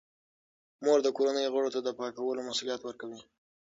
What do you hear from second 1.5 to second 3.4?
غړو ته د پاکولو مسوولیت ورکوي.